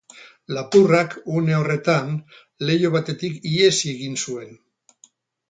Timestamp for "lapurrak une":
0.57-1.53